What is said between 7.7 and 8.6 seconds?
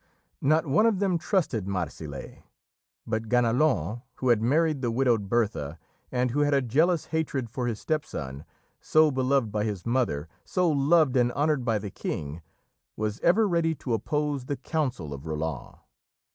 step son